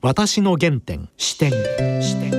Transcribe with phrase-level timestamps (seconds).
[0.00, 1.50] 私の原点視点。
[2.00, 2.30] 視点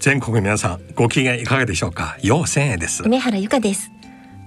[0.00, 2.16] 全国皆さんご機嫌いかがでしょうか？
[2.22, 3.04] 陽千恵です。
[3.04, 3.92] 梅原由香です。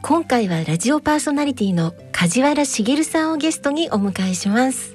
[0.01, 4.93] 今回はラジオパーソナリティの梶原茂さんをゲストにお迎えします。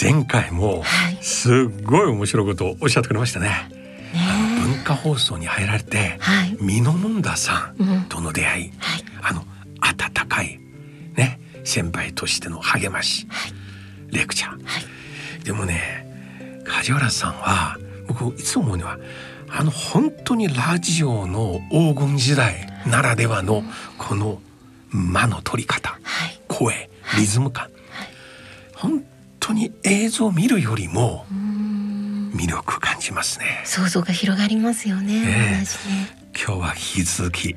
[0.00, 1.18] 前回もはい。
[1.22, 3.46] すっごい面白いことをおっしゃってくれましたね。
[3.46, 4.20] ね
[4.60, 6.56] 文化放送に入られてはい。
[6.60, 8.04] 美濃もんださうんん。
[8.08, 9.04] との出会い、はい。
[9.22, 9.44] あの
[9.80, 10.58] 温かい
[11.14, 13.52] ね先輩としての励まし、はい
[14.12, 14.64] レクチャー。
[14.64, 15.44] はい。
[15.44, 16.06] でもね
[16.64, 18.98] 梶原さんは僕いつも思うのは
[19.48, 23.62] あの本当にラジオの黄金時代ならではの
[23.98, 24.40] この
[24.90, 26.40] 間の取り方はい。
[26.48, 27.68] 声リズム感、
[28.76, 29.04] 本
[29.40, 31.26] 当に映像を見るよりも
[32.34, 33.62] 魅力感じますね。
[33.64, 35.64] 想像が広がりますよね、ね。
[36.36, 37.56] 今日は引き続き。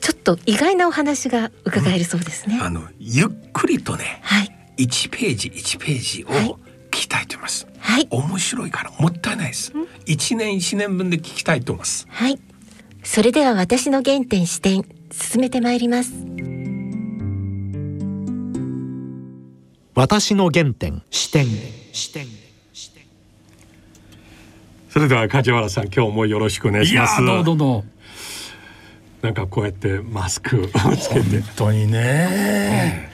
[0.00, 6.54] ちょっと意外なお話が伺えるそうですね、あのゆっくりとねはい1ページ1ページをはい
[6.94, 8.06] 聞きたいと思います、はい。
[8.08, 9.72] 面白いからもったいないです。
[10.06, 12.06] 一年一年分で聞きたいと思います。
[12.08, 12.38] はい。
[13.02, 16.12] それでは私の原点視点進めてまいります。
[19.96, 21.46] 私の原点視点。
[21.92, 22.26] 視点
[24.90, 27.20] それでは梶原さん今日もよろしくお願いします。
[27.20, 27.84] ーどうぞどうぞ
[29.22, 30.72] なんかこうやってマスクをつ
[31.08, 31.40] けて。
[31.40, 33.13] 本当にね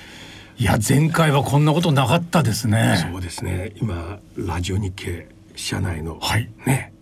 [0.60, 3.08] いや前回はこんなことなかったですね。
[3.10, 3.72] そうですね。
[3.76, 6.50] 今ラジオ日経社内のはい。
[6.66, 6.92] ね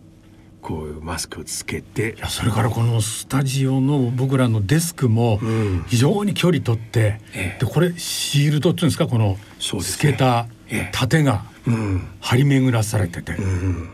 [0.63, 2.15] こういうマスクをつけて。
[2.17, 5.85] いやそれからこのスタジオの僕らのデスクもうん。
[5.89, 7.65] 非常に距離取って、ええ。
[7.65, 9.09] でこれシールドっていうんですか？
[9.09, 10.91] この透けたええ。
[10.93, 12.07] 盾がうん。
[12.21, 13.91] 張り巡らされてて、うん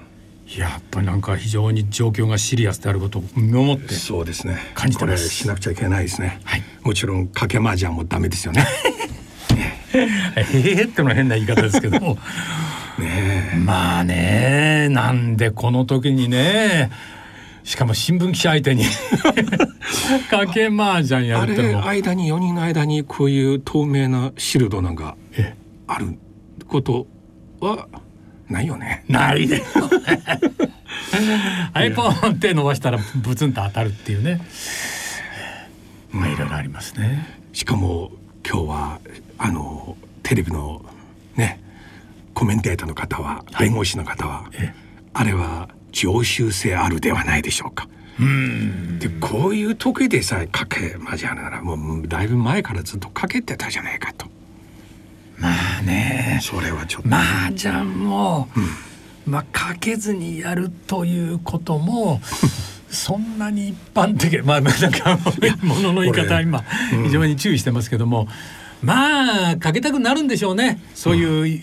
[0.47, 4.59] いややっぱりなんか非常に状況がシリアスであることを身をもってそうですね。
[4.75, 5.25] 感じてます。
[5.25, 6.62] これしなくちゃいけないですね、はい。
[6.83, 8.67] もちろん賭け麻雀もダメですよね
[9.95, 10.45] え
[10.78, 12.19] えってのは変な言い方ですけども。
[12.98, 16.91] ねまあねなんでこの時にね
[17.64, 18.84] しかも新聞記者相手に。
[20.30, 21.86] かけ麻雀やるってのも。
[21.89, 25.55] 間に4人の間にこういう透明なシールドなんかえ？
[25.86, 26.18] ある
[26.68, 27.07] こと
[27.61, 27.89] は
[28.48, 29.05] ないよね。
[29.08, 29.63] ないで
[31.74, 34.41] iPhone 手伸ばしたらブツンと当たるっていうね。
[36.11, 37.41] まあいろいろありますね。
[37.52, 38.13] しかも
[38.47, 39.01] 今日は
[39.44, 40.82] あのテレビの
[41.36, 41.60] ね
[42.32, 43.68] コメンテーターの方ははい。
[43.68, 44.72] 弁護士の方は、え
[45.12, 47.86] あれは常習性あるではないでしょうか。
[48.18, 48.98] うん。
[48.98, 54.27] でこういう時でさえかけマジャならもうだいぶ前からずっとかけてたじゃないかと。
[55.36, 55.50] ま
[55.80, 56.40] あね。
[56.40, 58.48] それはちょっと、麻雀も、
[59.26, 62.22] まあかけずにやるということも
[62.88, 65.18] そんなに一般的まあなんか
[65.62, 66.64] ものの言い方は今
[67.05, 68.26] 非常に注意してますけども、
[68.84, 71.62] まあかけたくなるんでしょうねそういう、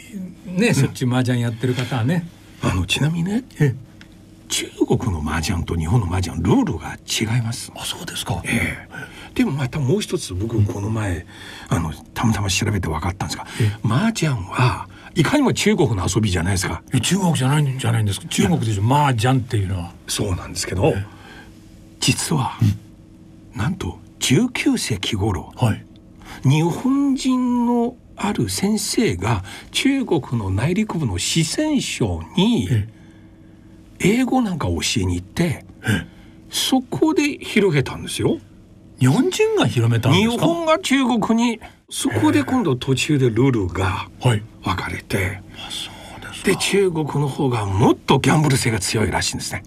[0.59, 2.27] ねしょっちゅう麻雀やってる方はね。
[2.63, 3.73] あのちなみにねえ
[4.49, 7.71] 中国の麻雀と日本の麻雀ルールが違います。
[7.75, 8.41] あそうですか。
[8.45, 11.25] ええでもまたもう一つ僕この前、
[11.69, 19.93] あのたまたま調べて分かったんですがえ麻雀はいかにも中国の遊びじゃないですかえ中国じゃないんじゃないんですか中国でしょ麻雀っていうのは。
[20.07, 20.93] そうなんですけど
[22.01, 22.57] 実は、
[23.55, 25.85] なんと19世紀頃はい。
[26.43, 32.87] 日本人のある先生が中国の内陸部の四川省にえ
[33.99, 36.07] 英語なんかを教えに行ってえ
[36.49, 38.37] そこで広げたんですよ。
[38.99, 40.31] 日本人が広めたんですか？
[40.33, 41.59] 日本が中国に
[41.89, 44.43] そこで今度途中でルールがはい。
[44.63, 49.63] 分かれてあそうで中国の方がもっとギャンブル性が強いらしいんですね。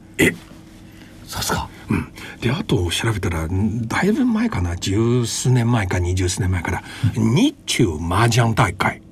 [1.27, 1.69] さすが。
[1.91, 4.77] うん、であと調べたらんだいぶ前かな。
[4.77, 6.83] 十数年前か二十数年前から。
[7.15, 9.03] 日中麻雀大会。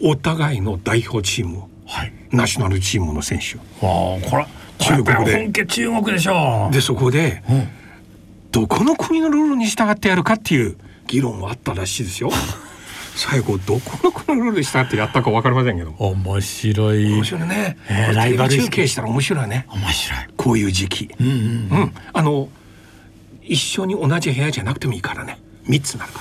[0.00, 2.12] お互いの代表チームはい。
[2.30, 4.46] ナショナルチームの選手わあこれ
[4.78, 5.36] 中国で。
[5.36, 7.68] 本家中国でしょでそこでうん。
[8.50, 12.30] どこの国のルールに従ってやるかっていう議論もあったらしいですよ。
[13.16, 15.94] 最後どこの国のルールに従ってやったか分かりませんけど。
[15.98, 17.12] 面白い。
[17.12, 19.66] 面白いね、えライバル中継したら面白いね。
[19.70, 20.18] 面白い。
[20.36, 21.10] こういう時期。
[21.20, 21.94] うんうんうん。
[22.12, 22.48] あの
[23.42, 25.38] 一緒に同じ部屋じゃなくてもいいからね。
[25.68, 26.20] 3つになるか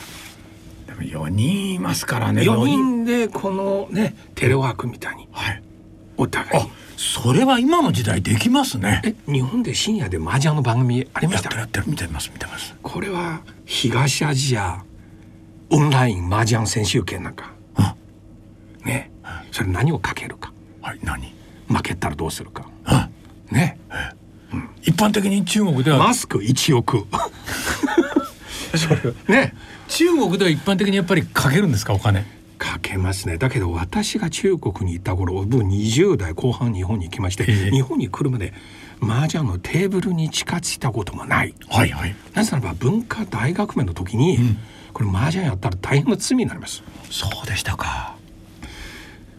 [0.87, 0.95] ら。
[0.95, 2.43] でも4人いますからね。
[2.43, 5.27] 4人でこのねテレワークみたいに。
[5.31, 5.63] はい。
[6.17, 6.63] お互い。
[6.63, 9.01] あそれは今の時代できますね。
[9.03, 11.85] え日本で深夜で麻雀の番組ありまやっしてたるやってる。
[11.87, 12.75] 見てます見てます。
[12.83, 14.83] これは東アジア
[15.73, 17.51] オンライン麻雀選手権なんか。
[17.75, 17.95] あ
[18.85, 19.11] ね。
[19.51, 20.53] それ何をかけるか。
[20.81, 21.33] はい何？
[21.67, 22.69] 負けたらどうするか。
[22.85, 23.09] あ
[23.49, 23.79] ね。
[24.83, 27.07] 一般的に中国では、マスク1億。
[29.27, 29.55] ね。
[29.87, 31.93] 中国では一般的にやっぱりかけるんですか？
[31.93, 32.25] お金。
[32.59, 33.37] かけけますね。
[33.37, 37.71] だけど私が中国に行った頃僕20代後半日本に行きまして、ええ。
[37.71, 38.53] 日本に来るまで
[39.01, 41.53] 麻雀のテーブルに近づいたこともない。
[41.69, 42.15] はいはい。
[42.33, 44.37] なぜならば文化大革命の時に、
[44.93, 46.83] これ麻雀やったら大変な罪になります。
[47.09, 48.15] そうでしたか。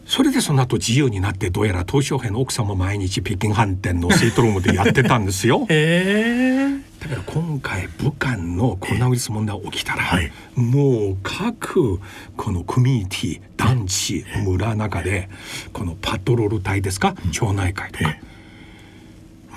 [0.05, 5.65] それでその後自由になってどうやら東小平の奥さんも毎日北京飯店のスイートルームでやってたんですよ。
[5.71, 6.85] ええ。
[6.99, 10.31] だから今回武漢のコロナウイルス問題起きたら、はい。
[10.55, 11.99] もう各
[12.37, 15.27] このコミュニティ団地村の中で
[15.73, 17.15] このパトロール隊ですか？
[17.31, 18.15] 町内会とか。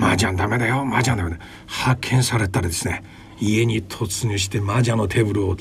[0.00, 1.36] 麻雀ダメだよ麻雀ダメだ。
[1.66, 3.02] 発見されたらですね
[3.40, 5.56] 家に突入して麻雀のテーブルを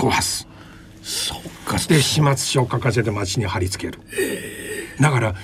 [0.00, 0.46] 壊す。
[1.02, 1.78] そっか。
[1.88, 4.00] で始末書を書かせて町に貼り付ける、
[5.00, 5.34] だから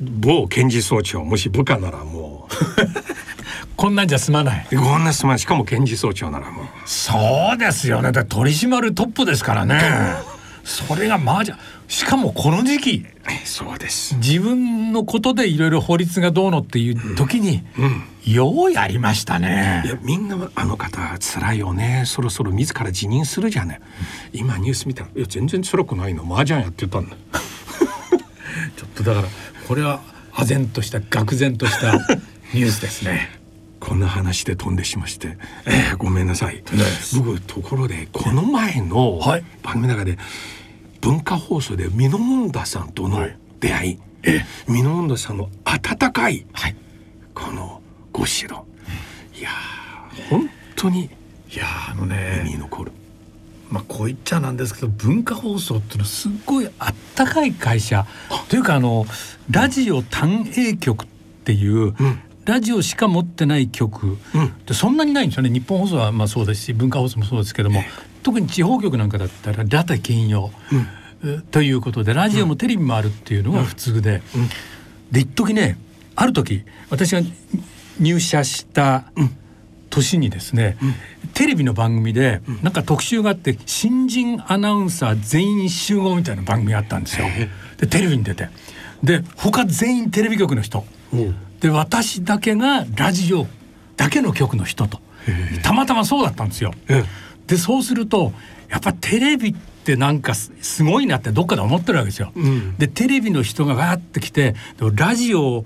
[0.00, 2.48] 某検事総長もし部下ならも
[3.76, 4.66] こんなんじゃ済まない。
[4.72, 5.38] うこんなすまん。
[5.38, 6.66] しかも検事総長ならもう。
[6.84, 8.12] そうですよね。
[8.12, 9.80] だ取り締まるトップですからね
[10.70, 11.58] それが麻雀。
[11.88, 13.06] しかもこの時期
[13.44, 14.14] そうです。
[14.16, 17.62] 自分のことでいろいろ法律がどうのっていう時に、
[18.24, 22.04] ようやりましたいねやみんなあの方辛いよね。
[22.06, 23.80] そろそろ自ら辞任するじゃない。
[24.32, 26.22] 今ニュース見たら「いや全然辛くないの。
[26.24, 27.16] 麻雀やってたんだ」
[28.76, 29.28] ちょっとだから
[29.66, 30.00] これは
[30.32, 31.92] 唖然とした愕然とした
[32.54, 33.38] ニュースですね。
[33.80, 36.62] こんな話で飛んでしまして、えーごめんなさい。
[37.16, 39.44] 僕ところでこの前のはい。
[39.62, 40.18] 番組の中で
[41.00, 43.36] 文化放送でミノモンダさんとのはい。
[43.60, 46.76] 出会い、えミノモンダさんの温かいはい。
[47.34, 47.82] この
[48.12, 48.62] ご指導。
[49.38, 52.92] いやー本当にいやーあのね身に残る。
[53.70, 58.06] まあこう言っちゃなんですけど文化放送っていうのはすっごいあったかい会社。
[58.48, 59.06] というかあの
[59.50, 61.06] ラジオ単 A 局っ
[61.44, 62.20] ていう、うん。
[62.46, 64.64] ラジオしか持ってない局、うん。
[64.64, 65.50] でそんなにないんですよね。
[65.50, 67.82] 日本放送はまあそうですし文化放送もそうですけども、
[68.22, 70.50] 特に地方局なんかだったらラテ兼用、
[71.24, 74.22] えということでラジオもテレビもあるっていうのが普通で、
[75.10, 75.78] で一時ね
[76.16, 77.22] ある時私が
[77.98, 79.04] 入社した
[79.90, 80.76] 年にですね、
[81.34, 87.26] テレビの番組でなんか特集があって新人アナウンサー全員集合みたいな番組があったんですよ。
[87.78, 88.48] でテレビに出て。
[89.02, 90.84] で他全員テレビ局の人。
[91.60, 93.46] で私だけがラジオ
[93.96, 95.00] だけの局の人と。
[95.62, 96.72] たまたまそうだったんですよ。
[97.50, 98.32] えでそうすると
[98.68, 102.32] やっぱテレビってなんかすすごいなってどっかで思ってるわけですよ。
[102.36, 102.76] ん。
[102.76, 104.54] でテレビの人がわーって来て
[104.94, 105.64] ラジオ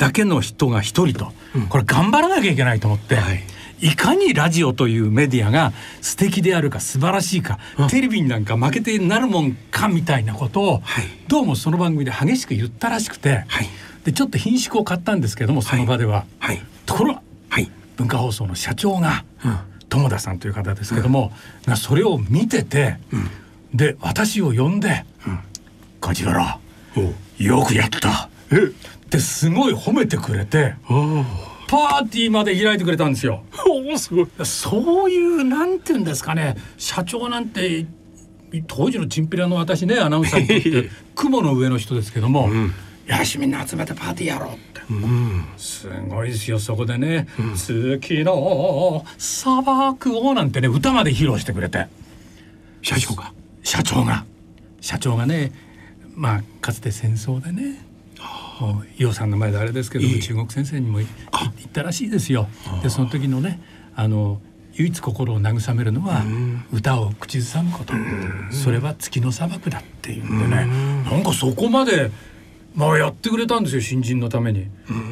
[0.00, 1.32] だけの人が一人と、
[1.68, 3.42] これ頑張らなきゃいけないと思って、はい。
[3.82, 7.58] い、かにラジオというメディアが素敵であるか素晴らしいか、
[7.90, 11.04] テレビになんか負けてなるもんかみたいなことを、はい。
[11.28, 13.68] どうもその番組で激しく言ったらしくて、はい。
[14.04, 16.24] でちょっと品種を買ったんですけどもその場では。
[16.38, 16.62] はい。
[16.86, 17.70] ところがはい。
[17.96, 19.58] 文化放送の社長が、うん
[19.90, 21.32] 友田さんという方ですけども、
[21.66, 22.96] がそれを見てて、
[23.74, 25.04] で私を呼んで
[26.00, 26.58] 「梶原
[27.38, 28.56] よくやった」え？
[28.56, 31.24] ってすごい褒めてくれてお
[31.68, 33.42] パーティーまで開いてくれたんですよ。
[33.92, 34.28] おすごい。
[34.44, 37.86] そういうなんていうんですかね社長なんて
[38.66, 42.48] 当時のチンピラの私ねアナウンサーにとって 雲の上の人ですけども
[43.18, 44.80] 「よしみんな集めてパーティーやろう」って。
[44.90, 45.44] うん。
[45.56, 47.26] すごいですよそこでね
[47.56, 51.86] 「月の砂漠を」なんてね歌まで披露してくれて。
[52.82, 53.32] 社長が？
[53.62, 54.24] 社長が。
[54.80, 55.52] 社長がね
[56.14, 57.84] まあかつて戦争でね
[58.98, 61.06] 伊代さんの前であれですけどもいい中国先生にもい
[61.58, 62.48] 言ったらしいですよ。
[62.82, 63.60] でその時のね
[63.96, 64.40] あの
[64.74, 66.22] 唯一心を慰めるのは
[66.72, 67.92] 歌を口ずさむこと。
[68.50, 70.66] それは月の砂漠だっていうんでね。
[71.10, 72.10] なんかそこまで
[72.74, 74.66] まあやってくれたんですよ新人のために。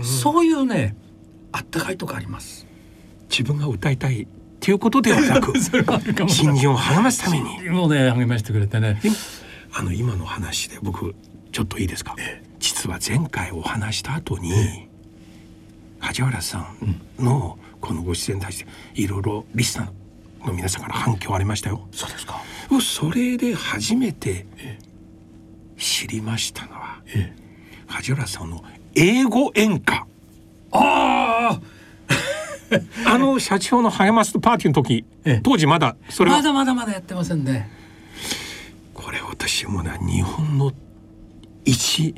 [0.05, 0.97] そういうね
[1.53, 2.67] あったかいとこあります。
[3.31, 4.27] 自分が歌いたいっ
[4.61, 5.53] ていうことではなく
[6.29, 7.69] 新人を励ますために。
[7.71, 9.01] もうね励ましてくれてね。
[9.03, 9.11] で
[9.73, 11.15] あの今の話で僕
[11.53, 12.15] ちょっといいですか？
[12.59, 14.89] 実は前回お話した後に
[16.01, 16.59] 梶原さ
[17.19, 21.87] んのこのご出演に対していろいろリスナーの皆さんから反響ありましたよ。
[21.93, 22.41] そうですか。
[22.81, 24.47] それで初めて
[25.77, 27.33] 知りましたのはえ
[27.89, 28.63] 梶原さんの
[28.95, 30.07] 英語演歌。
[30.73, 31.61] ああ
[33.15, 35.41] あの社長の励ますパーティーの時ええ。
[35.43, 36.37] 当時まだそれは。
[36.39, 37.71] まだまだまだやってませんね
[38.93, 40.73] これ私もね日本の
[41.65, 42.15] 一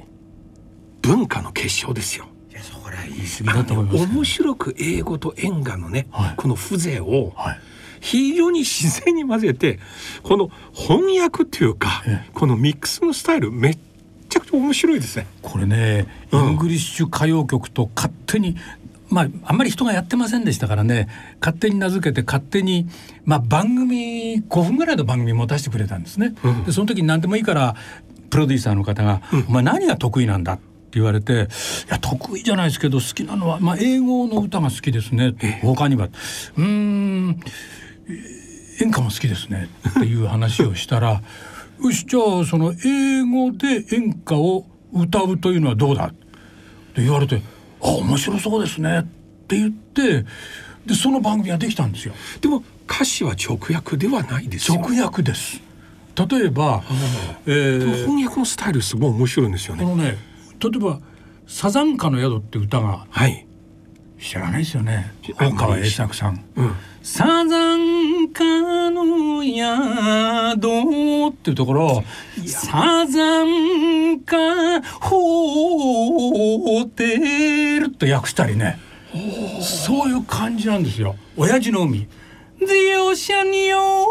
[1.02, 2.26] 文化の結晶ですよ。
[2.50, 4.12] いやそこら言い過ぎだと思いますけど。
[4.12, 6.34] 面白く英語と演歌のね、はい。
[6.36, 7.60] この風情をはい。
[8.00, 9.78] 非常に自然に混ぜて
[10.22, 12.28] この翻訳っていうか、え。
[12.32, 13.78] このミックスのスタイルめっ
[14.30, 15.26] ちゃくちゃ面白いですね。
[15.42, 16.46] これね、イうん。
[16.52, 18.56] ングリッシュ歌謡曲と勝手に
[19.10, 21.08] まああんまり人がやってませんでしたからね
[21.40, 22.86] 勝手に名付けて勝手に、
[23.24, 26.34] まあ、番組5分ぐらいの番組も出してくれたんですね。
[26.44, 26.64] うん。
[26.64, 27.74] でその時に何でもいいから
[28.30, 31.32] プロデューサーの方が「お前何が得意なんだ?」って言われて
[31.88, 36.06] 「いや得意じゃないですけど好きなのは、まあ、英語の歌が好きですね」他には
[36.56, 37.40] 「うーん
[38.80, 41.20] 演歌も好きですね」っていう話をしたら
[41.82, 46.12] 「よしじゃあその英語で演歌を歌うというのはどうだ?」っ
[46.94, 47.40] て言われて
[47.82, 49.02] 「あ面白そうですね」っ
[49.48, 50.24] て言って
[50.86, 52.14] でその番組ができたんですよ。
[52.40, 55.60] でも歌詞は直訳ではないですよ直訳です。
[56.16, 56.82] 例えば、
[57.46, 60.18] えー翻訳のスタイルすごい面白いんですよねこのね
[60.62, 61.00] 例えば
[61.46, 63.46] 「サザンカの宿」って歌がはい
[64.20, 65.12] 知らないですよね。
[65.22, 66.44] 知大川栄作さん。
[66.56, 66.74] うん。
[67.02, 68.44] サザンカ
[68.90, 72.04] の宿っていうところ
[72.46, 78.78] サザンカホテルと訳したりね。
[79.62, 81.16] そういう感じなんですよ。
[81.36, 82.06] 親父の海。
[82.58, 82.66] The
[82.98, 84.06] ocean yo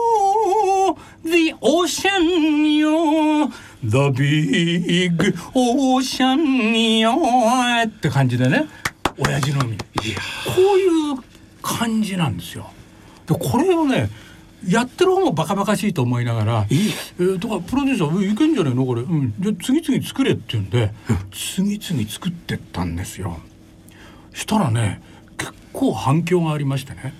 [1.23, 3.51] The ocean yo
[3.83, 5.13] The big
[5.53, 8.65] ocean yo って感じでね
[9.19, 9.77] 親父の海。
[9.77, 9.83] こ
[10.75, 11.17] ういう
[11.61, 12.71] 感じなんですよ。
[13.27, 14.09] でこれをね
[14.67, 18.85] やってる方もバカバカしいと思いながらえー、とかプロデューサー「いけんじゃないの？
[18.85, 20.91] これ、うん、じゃあ次々作れ」って言うんで、
[21.31, 23.39] 次々作ってったんですよ。
[24.33, 25.01] したらね
[25.37, 27.13] 結構反響がありましてね。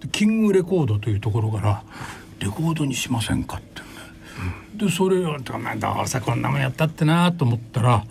[0.00, 1.82] でキングレコードというところから
[2.40, 8.04] 「レコードにしませんか?」って言うんで、でそれを「まあどうせこんなもんやったってな」と思ったら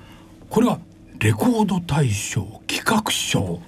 [0.50, 0.80] これは
[1.20, 3.62] レコード大賞企画賞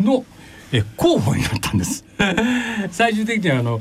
[0.00, 0.24] の
[0.70, 2.04] え候補になったんです。
[2.90, 3.80] 最終的にはあの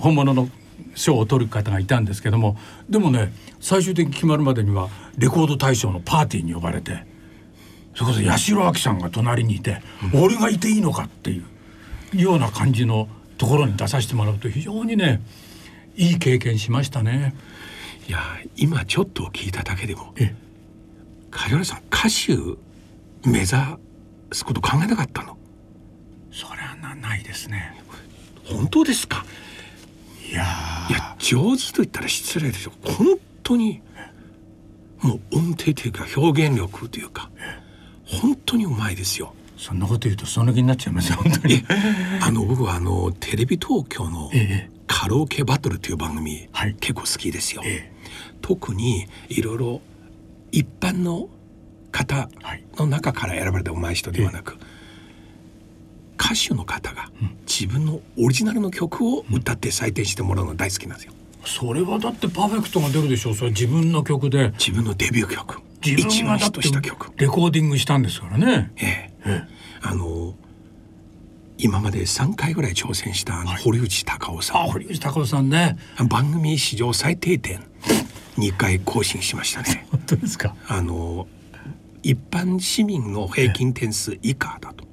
[0.00, 0.50] 本物の
[0.94, 2.58] 賞を取る方がいたんですけども
[2.90, 7.04] でもね最終的に決まるまでにはレコード大賞のパーティーに呼ばれて
[7.94, 9.82] それこそ八代亜紀さんが隣にいて、
[10.14, 11.42] 俺がいていいのかってい
[12.14, 15.20] うような感じのところに出させてもらうと非常にね
[15.96, 17.34] いい経験しましたね。
[18.08, 18.20] いや
[18.56, 20.34] 今ちょっと聞いただけでもえ
[21.30, 22.36] 梶原さん歌手
[23.28, 23.48] 目指
[24.32, 25.36] すこと考えなかったの？
[26.32, 27.82] それはなないですね。
[28.44, 29.24] 本当ですか？
[30.28, 30.44] いや
[30.88, 32.72] いや上手と言ったら失礼ですよ。
[32.82, 33.82] 本当に
[35.00, 37.30] もう音程というか表現力というか
[38.04, 39.34] 本当にうまいですよ。
[39.56, 41.64] そんなこと言うとその気になっちゃいますよ本当に。
[42.22, 44.80] あの僕はあのテレビ東京のええ。
[44.86, 46.74] カラオケバトルという番組、はい。
[46.80, 47.92] 結構好きですよ、え。
[48.42, 49.80] 特にいろいろ
[50.52, 51.28] 一般の
[51.92, 52.64] 方はい。
[52.76, 54.56] の中から選ばれた上手い人ではなく、
[56.18, 57.10] 歌手の方が
[57.46, 61.12] 自分のオリジナルの曲を歌って採点してもらうのが大好きなんですよ。
[61.44, 63.34] それはだってパーフェクトが出るでしょう。
[63.34, 64.52] それ自分の曲で。
[64.58, 65.60] 自分のデビュー曲。
[65.84, 67.10] 自分がだってトした曲。
[67.16, 68.70] レコーディングしたんですからね。
[68.76, 69.12] ええ。
[69.24, 69.42] え
[69.82, 70.34] あの
[71.56, 75.76] 今まで3回ぐらい挑戦したあの堀内孝雄さん、あ堀内孝雄さんね。
[76.08, 77.60] 番組史上最低点
[78.38, 79.86] 2回更新しましたね。
[79.92, 80.54] 本当ですか？
[80.66, 81.26] あの
[82.02, 84.84] 一般市民の平均点数以下だと。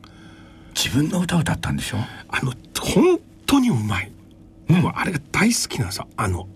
[0.75, 1.97] 自分の歌を歌ったんでしょ？
[2.29, 4.11] あの本当にうまい、
[4.67, 6.07] もうあれが大好きなんですよ。
[6.17, 6.47] あの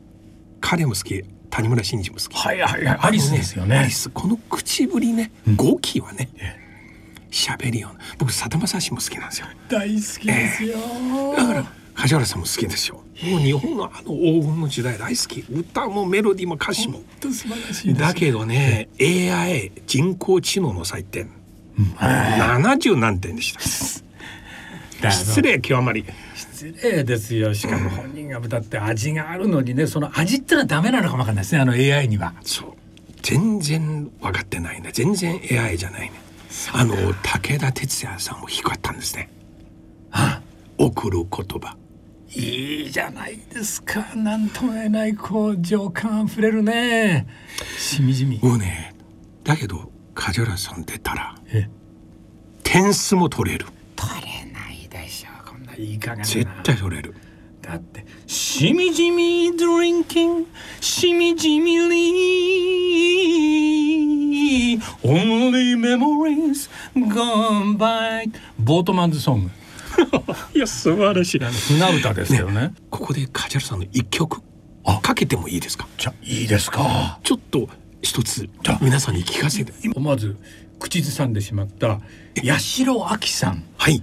[0.59, 1.23] 彼も好き。
[1.49, 2.37] 谷村新司も好き。
[2.37, 2.99] はいはいはい。
[3.01, 3.77] アリスですよね。
[3.77, 4.09] アリス。
[4.09, 6.29] この口ぶりね語気はね
[7.29, 7.99] 喋るような。
[8.17, 9.47] 僕さだまさしも好きなんですよ。
[9.69, 10.77] 大好きですよ、
[11.35, 15.41] だから梶原さんも好きですよもう日本のあの黄金の時代大好き。
[15.51, 16.95] 歌もメロディーも歌詞も。
[16.95, 21.29] 本当素晴らしいですだけどね AI 人工知能の採点。
[21.97, 23.61] 70何点でした。
[25.11, 26.05] 失礼極まり。
[26.35, 27.53] 失礼ですよ。
[27.53, 31.61] しかも本人が歌って味があるのにねその味ってのはダメなのかもわかんないですね。
[31.61, 32.33] あの AI には。
[32.43, 32.73] そう。
[33.21, 34.89] 全然分かってないね。
[34.93, 36.13] 全然 AI じゃないね。
[36.73, 39.29] あの武田鉄矢さんも低かったんですね。
[40.77, 41.77] 送る言葉
[42.33, 44.15] いいじゃないですか。
[44.15, 47.27] なんとも言えないこう情感あふれるね。
[47.77, 48.39] しみじみ。
[48.41, 48.95] もうね
[49.43, 51.69] だけど梶原さん出たらえ？
[52.63, 53.65] 点数も取れる。
[53.95, 55.29] 取れないでしょ。
[55.49, 56.25] こんないい加減な。
[56.25, 57.15] 絶対取れる。
[57.61, 60.47] だってしみじみドリンキン
[60.79, 69.51] しみじみリー Only memories gone by ボートマンズソング
[70.55, 71.39] いや素晴らしい。
[71.39, 72.73] 船歌ですよね。
[72.89, 74.41] ここで梶原さんの一曲
[75.01, 75.87] かけてもいいですか？
[75.97, 77.19] じゃあいいですか。
[77.23, 77.69] ちょっと
[78.01, 78.79] 一つじゃあ。
[78.81, 79.73] 皆さんに聞かせて。
[79.83, 80.35] 今まず
[80.79, 81.99] 口ずさんでしまった
[82.43, 83.63] 八代亜紀さん。
[83.77, 84.01] はい。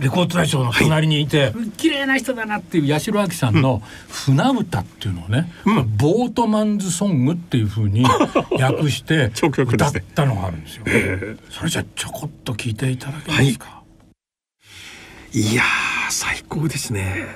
[0.00, 3.80] レコード大賞の隣にいて、綺麗な人だなっていう八代亜紀さんの
[4.10, 5.50] 船歌っていうのをね、
[5.96, 8.04] ボートマンズソングっていう風に
[8.60, 9.30] 訳して
[9.64, 10.84] 歌ったのがあるんですよ。
[11.50, 13.68] それじゃあちょこっと聞いていただけますか。
[13.68, 13.77] い
[15.32, 17.26] やー最高ですね。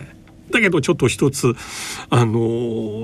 [0.50, 1.54] だけどちょっと一つ
[2.10, 2.32] あの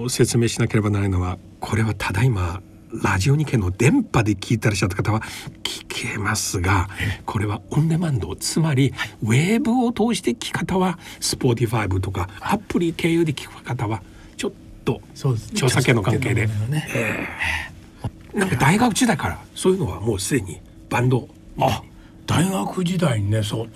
[0.06, 2.60] ー説明しなければならないのはこれはただいま
[3.02, 5.20] ラジオ日経の電波で聞いてらっした方は
[5.62, 6.88] 聞けますが
[7.26, 14.02] これはオンデマンドつまりウェブを通して聞き方は Spotify とかアプリ経由で聞く方は
[14.36, 14.52] ちょっ
[14.84, 16.44] とそうです著作権の関係で。
[16.44, 17.28] 著作権の問題がね。
[18.34, 21.28] なんか大学時代からそういうのはもうすでにバンド。
[21.60, 21.82] あ
[22.26, 23.68] 大学時代にねそう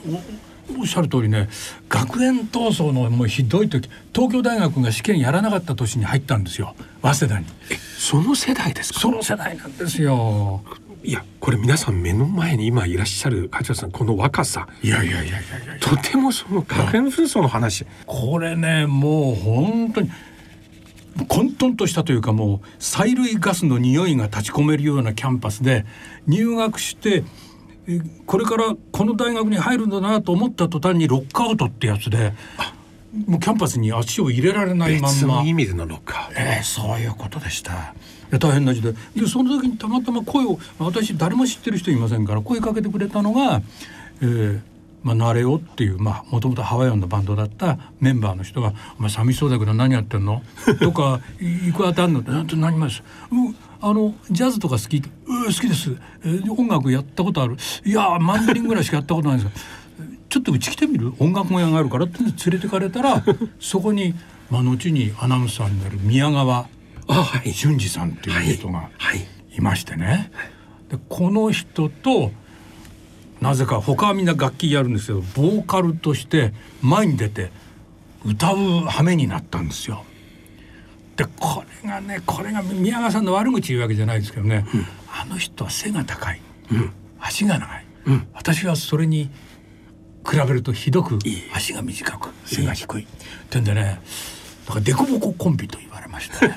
[0.76, 1.48] おおっしゃる通りね
[1.88, 6.74] 学園闘争のもうひどい時東京大学が試験やらなかった年に入ったんですよ。
[7.02, 7.46] 早稲田に。
[7.70, 9.00] えその世代ですか？
[9.00, 10.62] その世代なんですよ。
[11.04, 14.68] いやこれ皆さん目の前に今いらっしゃる梶田さんこの若さ。
[14.82, 15.42] いやいやいやいやいや。
[15.80, 17.84] とてもその学園紛争の話。
[18.06, 20.10] これねもう本当に
[21.28, 25.84] 混沌としたというかもう催涙ガスの匂いが立ち込めるようなキャンパスで
[26.26, 27.24] 入学してえ
[28.26, 32.32] これからこの大学に入るんだなと思った途端にロックアウトってやつで
[33.26, 37.72] もうキャンパスに足を入れられないまん別まの意味でのロッカーええそういうことでした。
[37.72, 37.74] い
[38.30, 43.60] や大変な時代でその時にたまたま声を私誰も知ってる人いませんから声かけてくれたのが
[44.22, 44.60] 「えー
[45.02, 50.42] まあ、ナレオ」っていうもともとハワイアンのバンドだったメンバーの人が「お前寂しそうだけど何やってんの?」
[50.80, 54.96] とか「いいくら当たんの?」って「なんて何ます?」うんあのジャズとか好き?」
[55.26, 59.52] うん「好きです、えー音楽やったことある?」「いやマンドリンぐらいしかやったことないんですよ」
[60.30, 61.12] ちょっとうち来てみる？
[61.18, 63.22] 音楽小屋があるからって連れてかれたら
[63.60, 64.14] そこに、
[64.50, 66.66] まあ、後にアナウンサーになる宮川
[67.08, 67.52] あはい。
[67.52, 69.26] 淳二さんっていう人がはい。
[69.56, 69.60] い。
[69.60, 70.30] ましてね、
[70.90, 72.32] でこの人と
[73.42, 77.50] なぜか他はみんな楽器やるんですけどボーカルとして前に出て
[78.24, 80.04] 歌う羽目になったんですよ。
[81.16, 84.64] でこれがねこれが宮川さんの悪口言うわけじゃないですけどね、
[85.08, 86.40] あの人は背が高い、
[87.20, 88.28] 足が長い、うん。
[88.32, 89.30] 私はそれに
[90.28, 91.18] 比べるとひどく
[91.54, 93.02] 足が短く背が低い。
[93.04, 93.06] っ
[93.50, 94.00] てんでね
[94.66, 96.54] だからデコボココンビと言われましたね。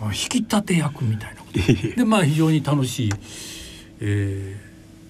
[0.00, 1.96] あ 引き立て役みたいなこと。
[1.96, 3.10] でまあ非常に楽しい、
[4.00, 4.56] え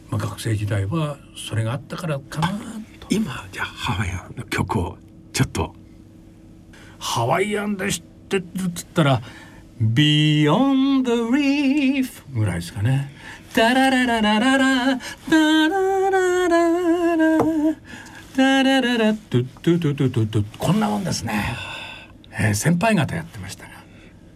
[0.09, 3.07] ーまあ、学生時代はそれがあったからかなと。
[3.09, 4.99] 今じゃあハワイアンの曲を
[5.33, 5.75] ちょっと。
[6.99, 8.03] ハワイアンで知
[8.39, 9.23] ってるっつったら
[9.83, 13.11] 「Beyond the Reef」ぐらいですかね。
[13.53, 17.39] タララララララタララララ
[18.37, 21.57] タラララトゥトゥトゥトゥトゥトゥこんなもんですね。
[22.33, 23.71] えー先輩方やってましたが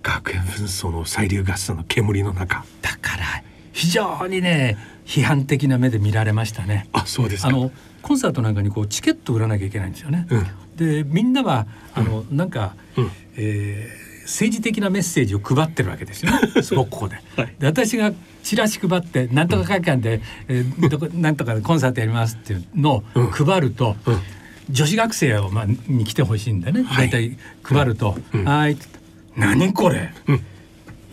[0.03, 4.77] 学園紛争の催涙ガスの煙の中だから非常にね
[5.07, 6.89] 批判的な目で見られましたね。
[6.93, 7.71] あそうですかあの
[8.03, 10.27] コンサートなんかにこうチケット売らなきゃいけないんですよね。
[10.31, 16.33] うんでみんなはあの、なんか、うんえー政治的なメッセージを配ってるわけですよ。
[16.33, 16.39] ね。
[16.65, 17.17] すごくここで。
[17.37, 17.55] はい。
[17.59, 18.11] で私が
[18.43, 24.19] チラシ配ってなんとか会館で、えーどこなんとかでコンサートやりますっていうのをうん配ると、うん。
[24.71, 27.11] 女子学生をまあに来てほしいんでね、はい。
[27.11, 28.45] 大体配ると「うん。
[28.45, 28.79] はーい」
[29.37, 30.41] 何これ、うん。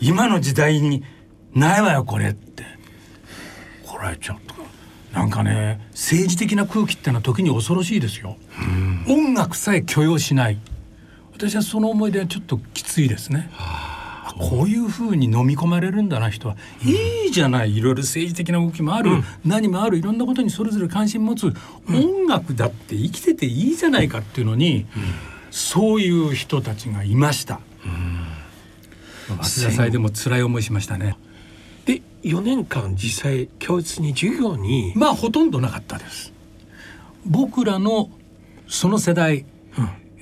[0.00, 1.04] 今の時代に
[1.54, 2.64] ないわよこれ」って。
[3.84, 4.54] これちょっと
[5.12, 8.38] なんかね政治的な空気ってのは時に恐ろしいですよ。
[9.06, 10.58] 音楽さえ許容しない
[11.48, 13.50] 私はその思い出はちょっときついですね。
[13.58, 14.34] あ。
[14.38, 19.10] こういうふうに飲み込まれるんだな人は、いいじゃないいろいろ政治的な動きもある、
[19.44, 19.98] 何もある。
[19.98, 21.52] いろんなことにそれぞれ関心持つ、
[21.88, 24.86] 音楽だって生きてていいじゃないかっていうのに、
[25.50, 27.60] そういう人たちがいました。
[29.40, 31.16] 早稲田祭でも辛い思いしましたね。
[31.84, 36.32] で4年間実際教室に授業に、まあほとんどなかったです。
[37.26, 38.10] 僕らの
[38.68, 39.44] その世代、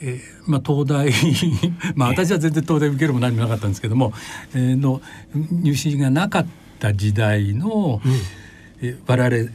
[0.02, 1.10] えーまあ、東大
[1.94, 4.12] まあ私は全然東大受けるも何もなかったんですけども、
[4.54, 5.02] えーの
[5.34, 6.46] 入試がなかっ
[6.78, 8.00] た時代の、
[8.80, 9.50] えー我々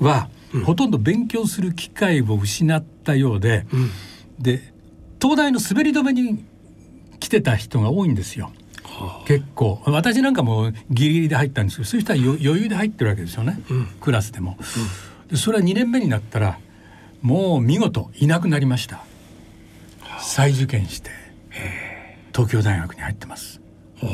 [0.00, 0.28] は、
[0.64, 3.90] ほとんど勉強する機会を失ったようで、うん。
[4.38, 4.72] で
[5.20, 6.44] 東大の滑り止めに
[7.18, 8.52] 来てた人が多いんですよ。
[9.26, 9.80] 結構。
[9.86, 13.86] 私なんかもギリギリで入ったんですけどそういう人はよ余裕で入ってるわけですよね、うん。
[14.00, 14.56] クラスでも、
[15.30, 16.58] でそれは2年目になったら
[17.22, 19.04] もう見事いなくなりました
[20.28, 21.10] 再受験して
[22.32, 23.62] 東京大学に入ってます。
[24.02, 24.06] い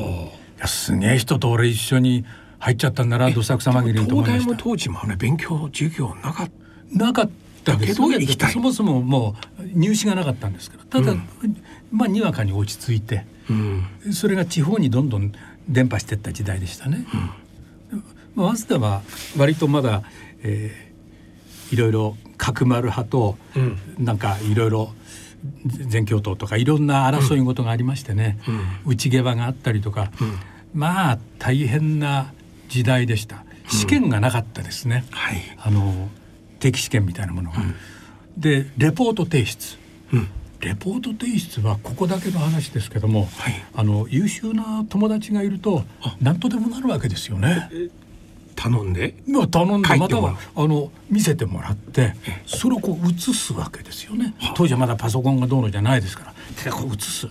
[0.61, 2.25] やすげえ人と俺一緒に
[2.61, 6.55] 入っちゃったんだなどさくさ紛れにと思いましたも当時もあれ勉強授業なかった。
[6.97, 7.31] なかっ
[7.65, 8.53] たけど行きたい。
[8.53, 10.85] そもそももう入試がなかったんですから。
[10.85, 11.17] ただ、
[11.91, 13.85] まあにわかに落ち着いてうん。
[14.13, 15.33] それが地方にどんどん
[15.69, 17.05] 伝播していった時代でしたね。
[18.37, 19.03] まあ、早稲田は
[19.37, 20.05] 割とまだ、
[20.43, 20.95] えー
[21.73, 23.79] いろいろ角丸派と、うん。
[23.99, 24.95] なんかいろいろ
[25.67, 28.39] 全教頭とかいろんな争い事がありましてね、
[28.87, 30.11] 内毛場があったりとか、
[30.73, 32.33] まあ大変な
[32.69, 33.45] 時代でした。
[33.69, 35.37] 試験がなかったですね、はい。
[35.59, 36.09] あの
[36.61, 37.59] 定期試験みたいなものが。
[38.37, 39.77] でレポート提出。
[40.13, 40.29] うん。
[40.61, 43.65] レポート提出はここだけの話ですけども、はい。
[43.75, 45.85] あの優秀な友達がいると
[46.21, 47.69] 何とでもなるわけですよね。
[48.55, 52.15] 頼んでまあ頼んでまたはあの見せてもらって
[52.47, 54.35] それをこう写すわけですよね。
[54.55, 56.35] 当時はまだパソコンがどうのじゃないですから。
[56.65, 57.29] でこう写す。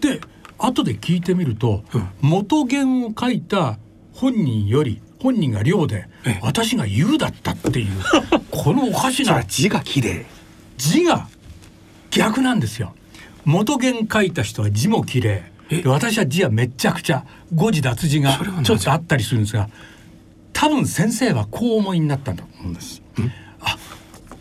[0.00, 0.20] で
[0.58, 1.82] 後で聞いてみると、
[2.20, 3.78] 元言を書いた
[4.12, 6.40] 本人より本人が量でええ。
[6.42, 7.88] 私が優だったっていう
[8.50, 10.26] このおかしな字が綺麗。
[10.76, 11.28] 字が
[12.10, 12.94] 逆なんですよ。
[13.44, 15.54] 元言書いた人は字も綺麗。
[15.84, 19.68] 私は字はめっちゃくちゃ誤字脱字がちょっとあったりするんですが
[20.64, 23.02] 多分先生はこう思いになったんだと思うんです。
[23.60, 23.76] あ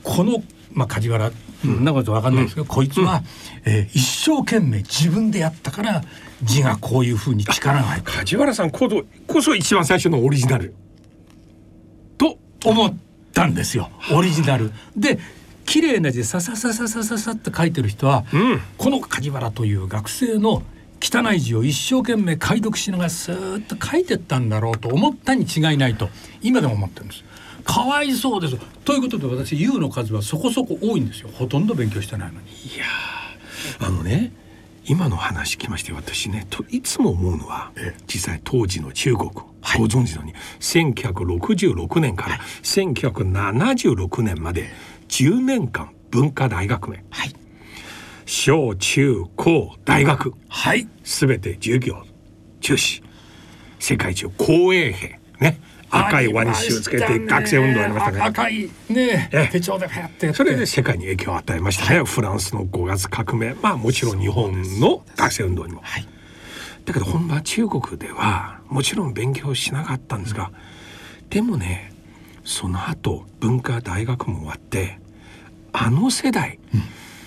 [0.03, 1.83] このまあ梶原そん。
[1.83, 3.23] なことわかんないですけど、こいつは、
[3.65, 6.01] えー一生懸命自分でやったから
[6.41, 8.11] 字がこういうふうに力が入った。
[8.13, 10.73] 梶原さんこそこそ一番最初のオリジナル。
[12.17, 12.95] と思っ
[13.33, 13.89] たんですよ。
[14.13, 14.71] オリジナル。
[14.95, 15.19] で
[15.65, 18.61] 綺麗な字さささささささって書いてる人は、うん。
[18.77, 20.63] この梶原という学生の
[21.03, 26.07] 汚い字を一生懸命解読しながらスーッと書いてったんだろうと思ったに違いないと
[26.41, 27.23] 今でも思ってるんです。
[27.65, 28.57] かわいそうです。
[28.85, 31.29] ということで私 U の数はそこそこ多いんですよ。
[31.33, 32.47] ほとんど勉強してないのに。
[32.47, 34.31] いやーあのね
[34.85, 38.03] 今の話聞きまして私ねといつも思うのはええ。
[38.07, 39.41] 実際当時の中国、ご
[39.87, 44.69] 存知のように1966年から1976年まで
[45.09, 47.03] 10年間文化大学名。
[47.09, 47.33] はい
[48.25, 50.33] 小中高大学。
[50.49, 50.87] はい。
[51.03, 52.03] すべて授業
[52.61, 53.03] 中止。
[53.79, 55.59] 世界中公衛兵ね。
[55.89, 58.21] 赤いワニシをつけて学生運動やりましたね。
[58.21, 59.29] 赤いね。
[59.31, 59.49] ええ。
[59.51, 63.53] 手帳で流行ってそれで世界に影響を与えましたね、フランスの5月革命。
[63.61, 66.07] まあもちろん日本の学生運動にも、はい。
[66.85, 70.51] だけど本場中国ではもちろん勉強しなかったんですが
[71.29, 71.93] でもね
[72.43, 74.99] その後文化大学も終わって
[75.71, 76.59] あの世代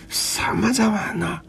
[0.09, 1.43] さまざまな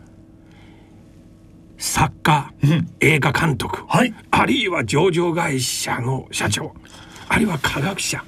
[1.77, 2.87] 作家、うん。
[2.99, 4.13] 映画監督、はい。
[4.31, 6.73] あるいは上場会社の社長
[7.29, 8.23] あるいは科学者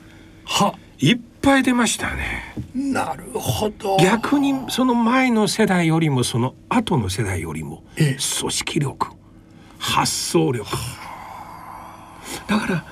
[0.45, 0.75] は。
[0.99, 2.55] いっぱい出ましたね。
[2.75, 3.97] なるほど。
[3.97, 8.17] 逆にその前の世代よりもその後の世代よりもええ。
[8.39, 9.07] 組織力
[9.77, 10.69] 発想力。
[12.47, 12.85] だから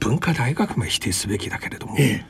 [0.00, 2.24] 文化大学も否定すべきだけれども、え。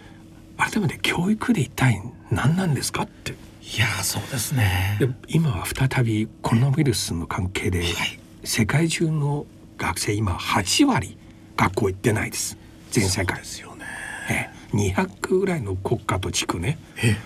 [0.59, 4.97] 改めて教育で一体何なんですかっていやそうですね。
[4.99, 8.19] で今は再びコロナウイルスの関係で、はい。
[8.45, 9.47] 世界中の
[9.79, 11.17] 学生今8割
[11.57, 12.59] 学校行ってないです。
[12.91, 13.39] 全世界。
[13.39, 13.85] ですよね。
[14.29, 14.77] ええ。
[14.77, 16.77] 200ぐらいの国家と地区ね。
[17.03, 17.17] ええ。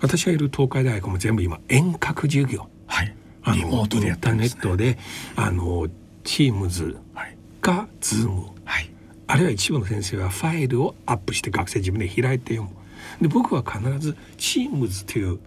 [0.00, 2.68] 私がいる東海大学も全部今遠隔授業。
[2.86, 3.14] はい。
[3.44, 3.70] あのイン
[4.16, 4.98] ターネットで
[5.36, 5.88] あの
[6.24, 7.36] Teams はい。
[7.60, 8.46] か Zoom。
[8.64, 8.90] はい。
[9.26, 12.82] あるいは一部の先生はファイルをアップして学生自分で開いて読む。
[13.20, 15.38] で僕は必ずチームズという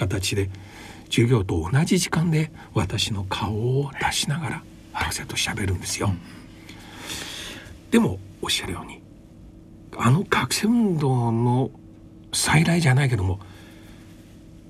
[0.00, 0.50] 形で
[1.10, 4.62] 授業と同じ時間で私の顔を出しながら
[4.94, 6.10] 学生と喋るんですよ、
[7.90, 9.00] でもおっしゃるように
[9.96, 11.70] あの学生運動の
[12.32, 13.40] 再来じゃないけども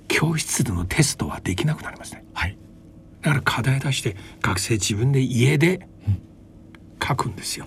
[0.08, 2.24] 教室でのテストはできなくなりますね。
[2.34, 2.56] はい。
[3.22, 5.86] だから課題出して学生自分で家で
[7.06, 7.66] 書くんですよ。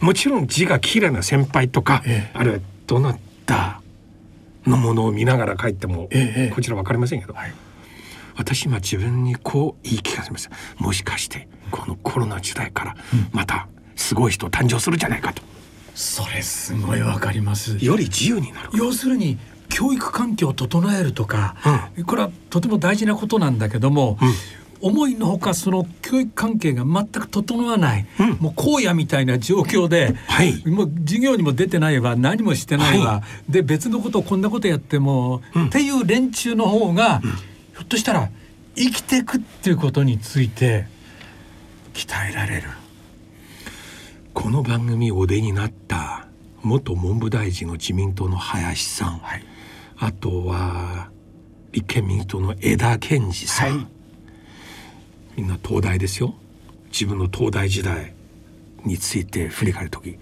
[0.00, 2.38] もちろん字が綺麗な先輩とか、ええ。
[2.38, 3.80] あるいはどなた
[4.66, 6.08] のものを見ながら書いても、
[6.54, 7.52] こちら分かりませんけど、はい。
[8.36, 12.96] 私今自分にこう言い聞かせますもしかしてこのコロナ時代から
[13.30, 15.42] またすごい人誕生するんじゃないかと。
[15.94, 17.78] それすごいわかります。
[17.84, 18.70] より自由になる。
[18.74, 21.56] 要するに教育環境を整えるとか、
[22.06, 24.18] これはとても大事なことなんだけども、
[24.84, 28.30] 思いのほかその教育関係が全く整わない、うん。
[28.32, 30.62] もう荒野みたいな状況で、はい。
[30.68, 35.66] もう授業にも出てないわ何もしてないわ、はで別のことをこんなことやっても、うん。
[35.68, 38.28] っていう連中の方が、ひょっとしたら
[38.76, 40.86] 生きていくっていうことについて
[41.94, 42.68] 鍛えられる。
[44.34, 46.28] この番組お出になった
[46.62, 49.44] 元文部大臣の自民党の林さん、はい。
[49.96, 51.08] あとは
[51.72, 53.93] 立憲民主党の枝健二さん、はい
[55.36, 56.34] みんな東大ですよ。
[56.90, 58.14] 自分の東大時代
[58.84, 60.16] について振り返る時。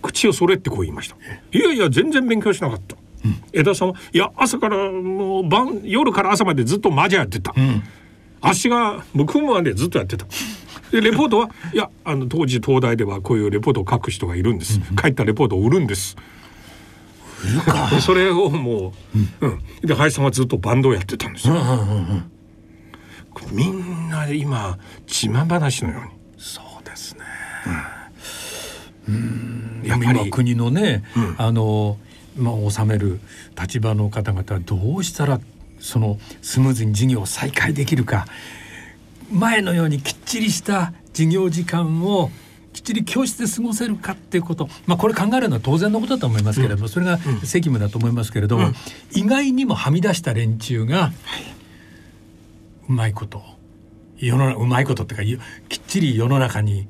[0.00, 1.16] 口をそれってこう言いました。
[1.52, 2.96] いやいや全然勉強しなかった、
[3.52, 7.82] 枝さんはいや朝からもう晩夜から朝までずっと麻雀やってた、うん。
[8.40, 10.26] 足がむくむまでずっとやってた。
[10.90, 16.16] でレポートはいやあの当時東大ではこういうレポートを書く人がいるんです、書いたレポートを売るんです。
[18.00, 18.94] それをも
[19.42, 19.62] う、うん。
[19.82, 22.30] で林さんはずっとバンドをやってたんですよ、うんうんうんうん
[23.50, 26.10] みんなで今自慢話のように。
[26.38, 27.20] そうですね。
[29.84, 31.34] やっぱり今国のね、うん。
[31.38, 31.98] あの
[32.36, 33.20] まあ治める
[33.60, 35.40] 立場の方々はどうしたら
[35.78, 38.26] そのスムーズに授業を再開できるか。
[39.30, 42.30] 前のようにきっちりした授業時間を
[42.74, 48.72] きっちり教室で過ごせるかっていうこと、まあ、これ考えるのは当然のことだと思いますけれども、それが責務だと思いますけれども、
[49.12, 51.12] 意外にもはみ出した連中が
[52.88, 53.42] うまいこと
[54.18, 56.86] 世の中うまいことっていうかきっちり世の中に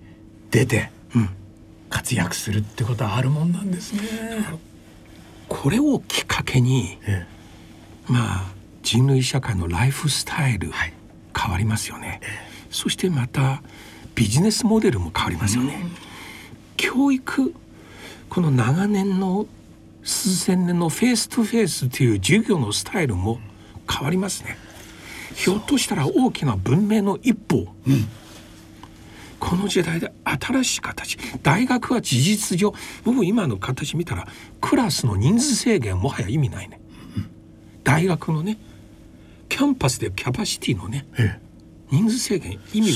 [0.50, 1.30] 出てうん。
[1.90, 4.00] 活躍するってことはあるもんなんですね。
[5.48, 7.26] これをきっかけにえ
[8.08, 8.52] まあ
[8.82, 10.92] 人類社会のライフスタイルはい。
[11.36, 12.20] 変わりますよね、
[12.70, 13.60] そしてまた
[14.14, 15.84] ビジネスモデルも変わりますよね、
[16.76, 17.52] 教育
[18.30, 19.46] この長年の
[20.04, 23.40] 数千年の face to face という授業のスタイルも
[23.90, 24.56] 変わりますね
[25.34, 27.66] ひょっとしたら大きな文明の一歩、
[29.40, 31.18] この時代で新しい形。
[31.42, 32.72] 大学は事実上
[33.04, 34.26] 僕今の形見たら
[34.60, 36.80] クラスの人数制限もはや意味ないね、
[37.82, 38.58] 大学のね
[39.48, 41.44] キャンパスでキャパシティのねええ。
[41.90, 42.90] 人数制限意味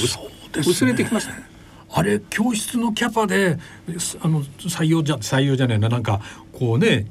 [0.60, 1.32] 薄,、れてきました。
[1.32, 1.42] ね
[1.90, 3.58] あれ教室のキャパで
[3.98, 6.20] すあの採用じゃ採用じゃないななんか
[6.52, 7.06] こうね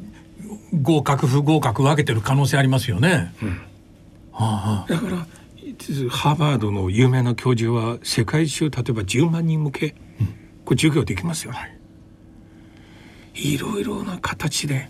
[0.82, 3.34] 合格不合格分けてる可能性ありますよね。
[3.42, 3.77] はあ
[4.46, 5.18] はあだから
[6.10, 9.96] ハーバードの有名な教授は世界中例えば10万人向け、
[10.64, 11.54] これ授業できますよ、
[13.34, 14.90] い、ろいろな形で。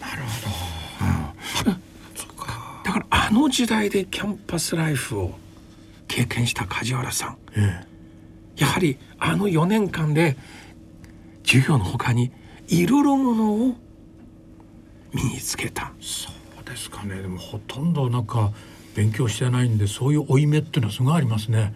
[0.00, 1.70] なるほ
[2.84, 5.38] だからあの時代でキャンパスライフを
[6.06, 7.38] 経験した梶原さん。
[7.46, 7.52] ど。
[7.56, 7.86] え。
[8.56, 10.36] やはりあの4年間で
[11.44, 12.30] 授業の他に
[12.68, 13.74] いろいろものを
[15.12, 15.92] 身につけた。
[15.98, 16.33] え、そう
[16.64, 17.22] ですかね。
[17.22, 18.52] でもほとんどなんか
[18.94, 21.74] 勉強してないんでそういう負い目っていうのはすごいありますね。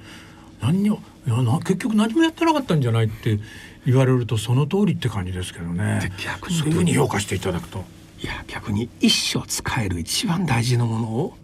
[0.61, 3.39] 何にもいやな結局何もやってなかったんじゃないって
[3.87, 6.13] 言われるとその通りって感じですけどねで。
[6.25, 7.85] 逆にそういうふうに評価していただくと。
[8.21, 11.35] いや逆に一生使える一番大事なものを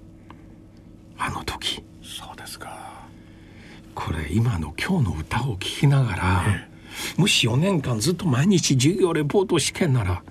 [1.17, 3.05] あの時そうですか。
[3.95, 6.75] これ今の今日の歌を聴きながら、え
[7.17, 10.23] もし4年間ずっと毎日授業レポート試験なら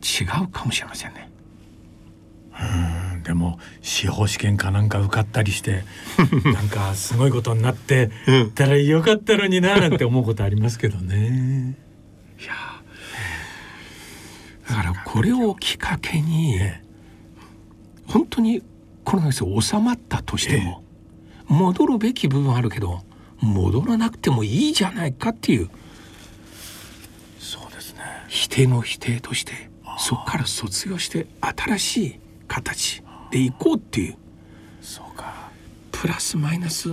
[0.00, 1.27] 違うかもしれませんね。
[2.60, 5.84] うんでも司法試験かなんか受かったりして
[6.44, 8.50] なんかすごいことになってうん。
[8.52, 11.76] たらよかったのにななんて思うことありますけどね。
[12.40, 12.52] いや。
[14.68, 16.82] だからこれをきっかけにえ
[18.06, 18.62] 本当に
[19.04, 20.82] コロナウイルス収まったとしても、
[21.46, 23.02] 戻るべき部分あるけど
[23.40, 25.70] 戻らなくてもいいじゃないかっていう。
[27.38, 28.00] そうですね。
[28.28, 34.16] 否定の否定としてそこから卒業して新しい形でいこうっていう。
[34.80, 35.50] そうか。
[35.92, 36.90] プラスマイナス。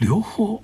[0.00, 0.62] 両方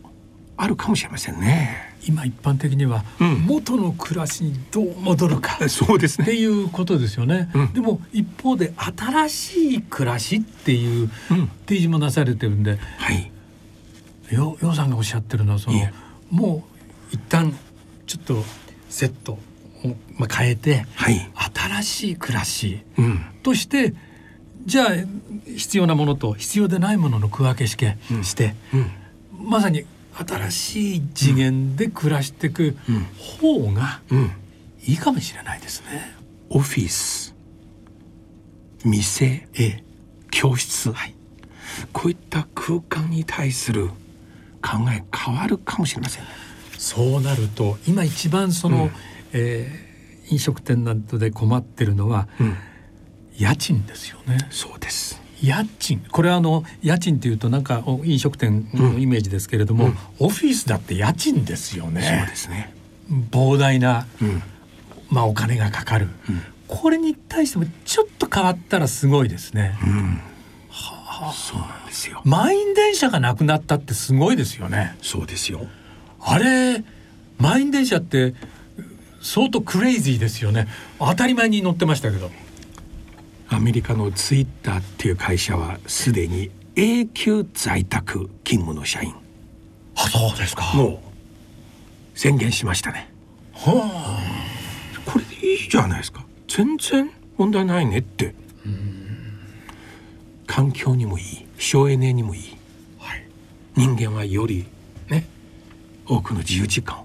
[0.56, 1.92] あるかもしれませんね。
[2.06, 3.46] 今一般的にはうん。
[3.46, 5.68] 元の暮らしにどう戻るか。
[5.68, 7.50] そうですっていうことですよね。
[7.54, 7.72] うん。
[7.72, 11.48] でも一方で新しい暮らしっていううん。
[11.66, 13.30] 提示もなされてるんで、はい。
[14.30, 15.78] よようさんがおっしゃってるのはその
[16.30, 16.64] も
[17.12, 17.54] う一旦
[18.06, 18.44] ちょっと
[18.88, 19.32] セット。
[19.32, 19.38] を、
[20.16, 21.30] まあ、変えてはい。
[21.54, 23.20] 新しい暮らしうん。
[23.42, 23.94] として
[24.64, 24.88] じゃあ
[25.56, 28.90] 必要なものと必要でないものの区分けして,、うんしてうん。
[29.48, 33.06] まさに新しい次元で暮らしていくうん
[33.40, 34.30] 方がうん。
[34.84, 36.16] いいかもしれないですね。
[36.50, 37.34] オフィス、
[38.84, 39.84] 店、ええ
[40.32, 40.92] 教室、
[41.92, 43.88] こういった空間に対する
[44.60, 46.30] 考え変わるかもしれませんね。
[46.78, 48.90] そうなると今一番その、うん
[49.32, 49.92] えー
[50.30, 52.56] 飲食店などで困ってるのはうん。
[53.36, 54.38] 家賃ですよね。
[54.50, 55.20] そうです。
[55.42, 62.72] 家賃これはあの家賃っていうとなんかお飲食店のイメージですけれども、うんオフィスだって家賃ですよそうねですね。
[63.30, 64.42] 膨大な、うん。
[65.10, 70.20] まあ、お金がかかる、うんこれに対してもちょっと変わったらすごいですね、うん。
[71.34, 72.22] そうなんですよ。
[72.24, 75.66] 満員電車がなくなったってすごいですよねそうですよ。
[76.20, 76.82] あれ
[77.38, 78.34] 満員電車って
[79.22, 80.68] 相当クレイジーですよね。
[80.98, 82.30] 当たり前に乗ってましたけど。
[83.48, 89.14] アメリカのツイッターっていう会社はすでに永久在宅勤務の社員。
[89.94, 90.72] あそうですか。
[90.74, 91.02] も
[92.14, 93.12] う宣言しましたね。
[93.52, 94.18] は
[95.04, 96.24] これでいいじゃないですか。
[96.48, 98.34] 全然問題ないねって。
[100.46, 102.56] 環境にもいい省エネにもいい。
[103.00, 103.26] あはい。
[103.76, 104.64] 人間はより
[105.10, 105.26] ね
[106.06, 107.01] 多くの自由時間を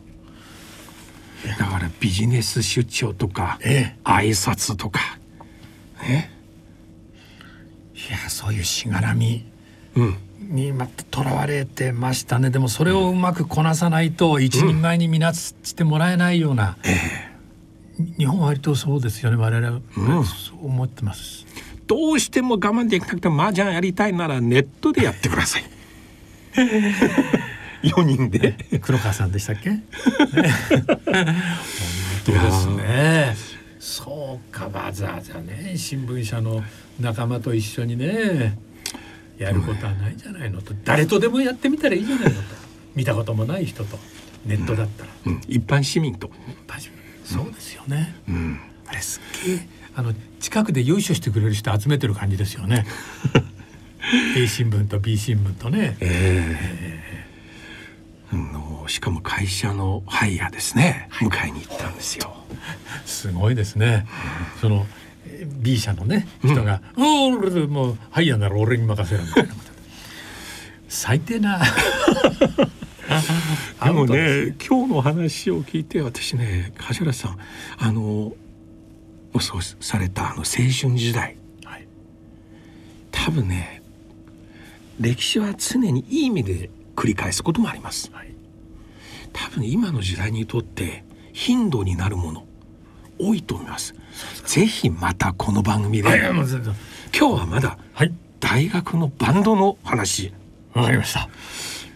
[1.58, 5.18] だからビジネス出張とかえ挨拶とか。
[6.02, 6.32] ね。
[6.34, 6.38] え
[7.98, 9.46] いやそういうしがらみ
[9.96, 10.18] うん。
[10.40, 12.50] にまたとらわれてましたね。
[12.50, 16.78] でもそれをうまくこなさないと一人前に見なしてもらえないような、
[18.18, 19.36] 日本は割とそうですよね。
[19.36, 20.26] 我々は、うん。
[20.26, 21.48] そう思ってます。
[21.88, 25.64] どうしても我慢できなくて麻雀やりたいならネットでやってください
[27.84, 28.56] 4人で。
[28.82, 29.84] 黒川さんでしたっけ、ね、
[31.06, 31.26] 本
[32.26, 33.36] 当ですね。
[33.80, 36.62] そうかわざわざね新聞社の
[37.00, 38.58] 仲間と一緒にね
[39.38, 40.74] やることはないんじゃないのと。
[40.84, 42.38] 誰とでもやってみたらいいじゃないのと。
[42.96, 43.98] 見たこともない人と。
[44.48, 46.32] ネットだったら、うん、一般市民と、
[47.24, 52.86] そうですよね、うん、あれすっげえあの近くでよいしてくれる人集めてる感じですよね。
[54.38, 57.17] A 新聞と B 新聞とね、えー、あ
[58.88, 62.34] のしかも会社のハイヤーですね、迎えに行ったんですよ。
[63.06, 64.08] すごいですね、
[64.62, 64.88] その
[65.60, 69.72] B 社のね人が「うん、おもうハイヤーなら俺に任せる」みたいなこと
[70.88, 71.60] 最低な。
[73.84, 77.38] でもね今日の話を聞いて私ね梶原さん
[77.78, 78.34] あの
[79.40, 81.88] そうされたあの青春時代、はい、
[83.12, 83.82] 多分ね
[85.00, 88.37] 歴史は常にいい意味で繰り返すこともあります、はい、
[89.38, 92.46] 多分今の時代にとって頻度になるもの
[93.20, 93.94] 多いと思います。
[94.46, 98.14] ぜひまたこの番組で、はい、今日はまだはい。
[98.40, 100.34] 大学のバンドの話。
[100.74, 101.30] わかりました。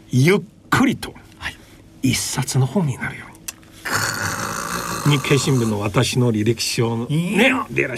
[0.09, 1.55] ゆっくりとはい。
[2.03, 5.17] 一冊の本になるように。
[5.17, 7.95] 日経新聞の私の履歴書のね出てら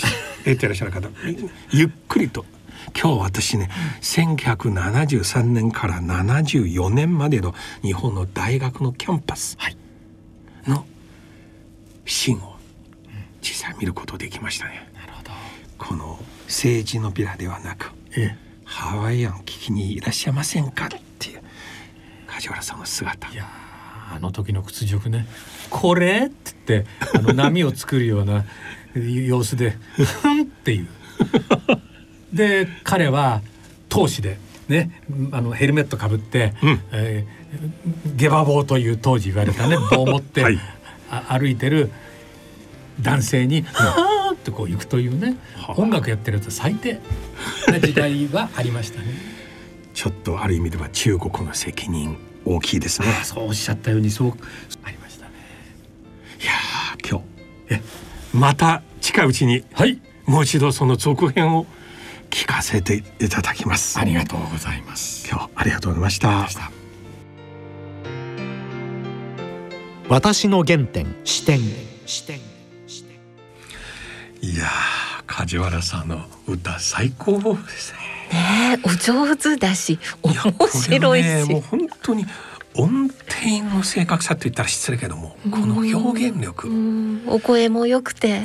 [0.71, 1.10] っしゃる方。
[1.71, 2.45] ゆっくりと
[2.99, 3.69] 今日私ね
[4.01, 9.77] 1973年から74年までの日本の大学のキャンパスはい。
[10.67, 10.85] の
[12.05, 12.55] シーンを
[13.41, 14.89] 実際見ることできましたね。
[14.95, 15.31] なるほど。
[15.77, 20.85] この政治のビラではなくえハワイアン聞きにいらっしゃいませんか？
[20.85, 21.41] っていう
[22.27, 23.27] 梶原さんの姿。
[23.31, 25.25] えいやーあの時の屈辱ね
[25.71, 28.45] 「これ?」って言ってあの波を作るような
[28.95, 29.71] 様子で
[30.21, 30.87] 「ふん」っていう
[32.33, 33.41] で彼は
[33.89, 37.43] 闘志でねあのヘルメットかぶって、うんえー
[38.15, 40.59] ゲバ棒という当時言われたね 棒を持って、はい
[41.11, 41.91] あ歩いてる
[42.99, 46.99] 男性に「はあ」ってこう行くというねはあ音楽やってると最低
[47.67, 49.05] な時代はありましたね。
[49.93, 53.07] ちょっとある意味では中国の責任大きいですね。
[53.21, 54.33] あそうおっしゃったようにそう
[54.83, 55.31] ありましたね。
[56.41, 57.25] いやー今日
[57.75, 57.81] え
[58.33, 61.67] また近いうちにはいもう一度その続編を
[62.33, 63.99] 聞かせていただきます。
[63.99, 65.29] ありがとうございます。
[65.29, 66.71] 今日ありがとうございました。
[70.09, 71.59] 私の原点視点
[72.05, 72.39] 視点
[72.87, 73.17] 視点
[74.41, 77.99] いやー梶原さんの歌最高ですね。
[78.31, 80.33] ねえお上手だし面
[80.67, 82.25] 白はいねし、もう本当に
[82.75, 87.25] 音程の正確さと言ったら失礼けどもこの表現力、ううん。
[87.25, 88.41] んお声も良くて、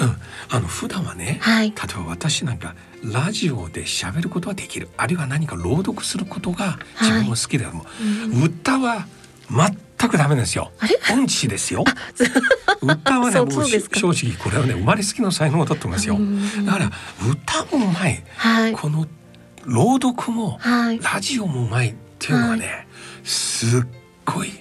[0.51, 1.71] あの普段はね、はい。
[1.71, 4.89] 例えば私なんかラジオで喋ることはできる。
[4.97, 7.87] あるいは何か朗読することが自分も好きだも、
[8.45, 9.07] 歌は
[9.99, 10.73] 全くダメですよ。
[11.13, 11.85] 音痴ですよ。
[12.83, 16.17] 歌はね もそう正直これはね生まれつきの才能だと思いますよ。
[16.17, 16.67] うん。
[16.67, 16.91] だから
[17.31, 18.23] 歌もうまい。
[18.37, 18.73] はい。
[18.73, 19.07] この
[19.65, 21.01] 朗読もはい。
[21.01, 22.87] ラジオもうまいっていうのはね、
[23.25, 23.87] すっ
[24.31, 24.53] ごい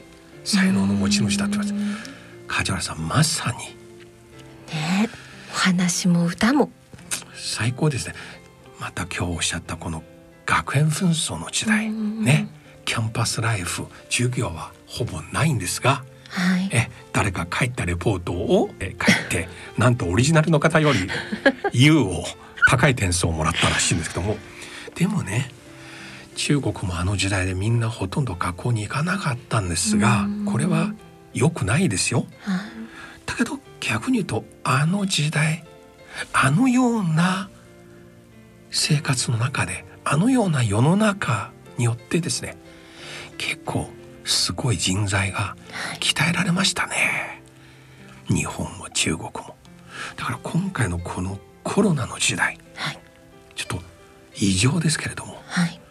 [0.43, 2.09] 才能の持ち主だと思います
[2.47, 3.57] 梶原さんまさに。
[4.73, 5.09] ね
[5.51, 6.71] お話も歌も。
[7.35, 8.15] 最高ですね。
[8.79, 10.03] また今日おっしゃったこの
[10.45, 11.87] 学園紛争の時代。
[11.87, 12.47] うんね。
[12.85, 16.05] キャンパスライフ授業はほぼないんですが。
[16.29, 16.69] はい。
[16.71, 21.09] え誰か書いたレポートをえ書いて なんとオリジナルの方より
[21.73, 22.23] U を
[22.69, 24.37] 高い点数をもらったらしいんですけども。
[24.95, 25.51] でもね
[26.37, 30.45] 中国もあの時代でみんなほとんど学校に行かなかったんですがうん。
[30.45, 30.93] これは
[31.33, 32.27] 良くないですよ。
[32.41, 32.59] はい。
[33.25, 35.65] だけど逆に言うとあの時代
[36.33, 37.49] あのような
[38.69, 42.55] 生活の中であのような世の中によってですね
[43.37, 43.89] 結構
[44.23, 45.55] すごい人材が
[45.99, 47.41] 鍛えられましたね。
[48.29, 49.55] 日本も中国も。
[50.15, 52.99] だから今回のこのコロナの時代はい。
[53.55, 53.81] ちょっと
[54.35, 55.81] 異常ですけれどもはい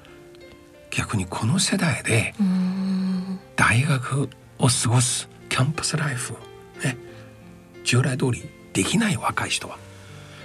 [0.96, 2.32] 逆にこの世代で
[3.54, 6.32] 大学を過ごすキャンパスライフ
[6.82, 6.96] ね
[7.84, 9.76] 従来通りできない若い人は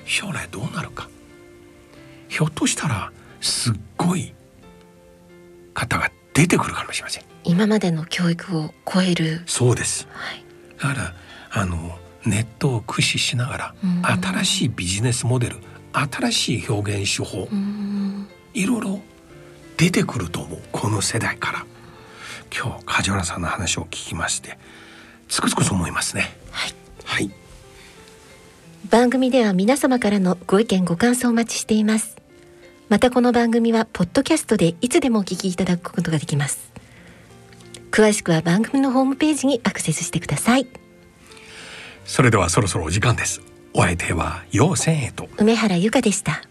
[0.05, 1.09] 将来どうなるか。
[2.27, 4.33] ひょっとしたらすっごい
[5.73, 7.23] 方が出てくるかもしれません。
[7.45, 9.43] 今までの教育を超える。
[9.45, 10.05] そうです。
[10.11, 10.43] はい。
[10.81, 11.13] だから
[11.51, 14.01] あのネットを駆使しながらうん。
[14.05, 15.57] 新しいビジネスモデル
[15.93, 17.47] 新しい表現手法
[18.53, 18.99] いろいろ
[19.81, 21.65] 出てくると思うこの世代から。
[22.55, 24.59] 今日梶原さんの話を聞きまして
[25.27, 26.37] つくづくそう思いますね。
[26.51, 26.73] はい。
[27.03, 27.31] はい。
[28.91, 32.15] 番組では皆様からのご意見ご感想をお待ちしています。
[32.89, 36.71] またこの番組はポッドキャストでいつでもお聞きいただくことができます。
[37.89, 40.67] 詳しくは番組のホームページにアクセスしてください。
[42.05, 43.41] それではそろそろお時間です。
[43.73, 46.43] お相手は陽線へと梅原由香でした